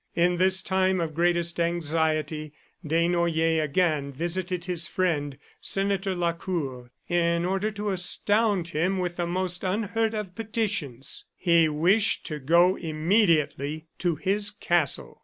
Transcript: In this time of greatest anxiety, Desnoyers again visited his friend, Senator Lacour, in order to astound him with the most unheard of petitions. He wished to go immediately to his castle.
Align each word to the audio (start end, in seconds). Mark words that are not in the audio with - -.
In 0.15 0.37
this 0.37 0.63
time 0.63 0.99
of 0.99 1.13
greatest 1.13 1.59
anxiety, 1.59 2.53
Desnoyers 2.83 3.63
again 3.63 4.11
visited 4.11 4.65
his 4.65 4.87
friend, 4.87 5.37
Senator 5.59 6.15
Lacour, 6.15 6.89
in 7.07 7.45
order 7.45 7.69
to 7.69 7.91
astound 7.91 8.69
him 8.69 8.97
with 8.97 9.17
the 9.17 9.27
most 9.27 9.63
unheard 9.63 10.15
of 10.15 10.33
petitions. 10.33 11.25
He 11.35 11.69
wished 11.69 12.25
to 12.25 12.39
go 12.39 12.75
immediately 12.77 13.85
to 13.99 14.15
his 14.15 14.49
castle. 14.49 15.19